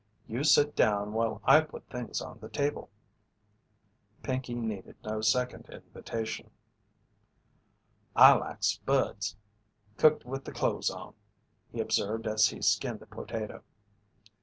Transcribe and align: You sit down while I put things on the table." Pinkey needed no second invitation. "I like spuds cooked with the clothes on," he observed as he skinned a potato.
You 0.27 0.43
sit 0.43 0.75
down 0.75 1.13
while 1.13 1.41
I 1.45 1.61
put 1.61 1.87
things 1.87 2.21
on 2.21 2.39
the 2.39 2.49
table." 2.49 2.89
Pinkey 4.23 4.55
needed 4.55 4.95
no 5.03 5.21
second 5.21 5.69
invitation. 5.69 6.49
"I 8.15 8.33
like 8.33 8.63
spuds 8.63 9.35
cooked 9.97 10.25
with 10.25 10.43
the 10.45 10.53
clothes 10.53 10.89
on," 10.89 11.13
he 11.71 11.79
observed 11.79 12.25
as 12.25 12.47
he 12.47 12.63
skinned 12.63 13.03
a 13.03 13.05
potato. 13.05 13.61